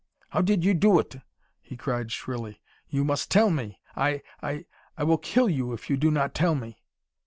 [0.29, 1.17] "How did you do it?"
[1.61, 2.59] he cried shrilly.
[2.89, 3.79] "You must tell me!
[3.95, 4.65] I I
[4.97, 6.79] I will kill you if you do not tell me!"